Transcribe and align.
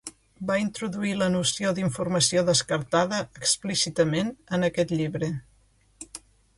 Va 0.51 0.53
introduir 0.61 1.11
la 1.17 1.27
noció 1.33 1.73
d'informació 1.81 2.43
descartada 2.49 3.21
explícitament 3.45 4.35
en 4.59 4.71
aquest 4.73 4.99
llibre. 4.99 5.35